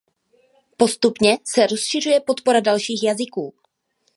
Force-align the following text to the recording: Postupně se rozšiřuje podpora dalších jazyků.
Postupně 0.77 1.37
se 1.43 1.67
rozšiřuje 1.67 2.19
podpora 2.21 2.59
dalších 2.59 3.03
jazyků. 3.03 3.53